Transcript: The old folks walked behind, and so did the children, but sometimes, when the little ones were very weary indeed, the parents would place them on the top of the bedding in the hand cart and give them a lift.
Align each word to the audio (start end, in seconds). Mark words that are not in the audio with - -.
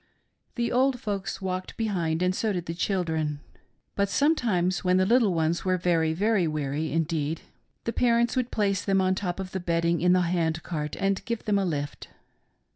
The 0.55 0.71
old 0.71 0.99
folks 0.99 1.43
walked 1.43 1.77
behind, 1.77 2.23
and 2.23 2.33
so 2.33 2.51
did 2.51 2.65
the 2.65 2.73
children, 2.73 3.39
but 3.95 4.09
sometimes, 4.09 4.83
when 4.83 4.97
the 4.97 5.05
little 5.05 5.31
ones 5.31 5.63
were 5.63 5.77
very 5.77 6.15
weary 6.47 6.91
indeed, 6.91 7.41
the 7.83 7.93
parents 7.93 8.35
would 8.35 8.49
place 8.49 8.83
them 8.83 8.99
on 8.99 9.13
the 9.13 9.19
top 9.19 9.39
of 9.39 9.51
the 9.51 9.59
bedding 9.59 10.01
in 10.01 10.13
the 10.13 10.21
hand 10.21 10.63
cart 10.63 10.95
and 10.99 11.23
give 11.25 11.45
them 11.45 11.59
a 11.59 11.65
lift. 11.65 12.07